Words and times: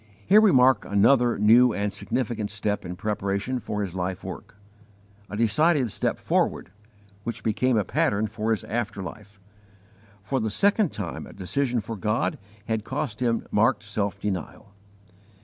Here 0.25 0.41
we 0.41 0.51
mark 0.51 0.83
another 0.83 1.37
new 1.37 1.73
and 1.73 1.93
significant 1.93 2.49
step 2.49 2.83
in 2.85 2.95
preparation 2.95 3.59
for 3.59 3.83
his 3.83 3.93
life 3.93 4.23
work 4.23 4.55
a 5.29 5.37
decided 5.37 5.91
step 5.91 6.17
forward, 6.17 6.71
which 7.23 7.43
became 7.43 7.77
a 7.77 7.83
pattern 7.85 8.25
for 8.25 8.49
his 8.49 8.63
after 8.63 9.03
life. 9.03 9.39
For 10.23 10.39
the 10.39 10.49
second 10.49 10.91
time 10.91 11.27
a 11.27 11.33
_decision 11.33 11.83
for 11.83 11.95
God 11.95 12.39
had 12.65 12.83
cost 12.83 13.19
him 13.19 13.45
marked 13.51 13.83
self 13.83 14.19
denial. 14.19 14.71